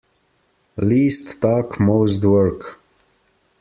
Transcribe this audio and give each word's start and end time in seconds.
Least 0.77 1.43
talk 1.43 1.79
most 1.79 2.25
work. 2.25 2.79